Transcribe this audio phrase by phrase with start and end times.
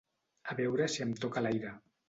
[0.53, 1.79] A veure si em toca l'aire.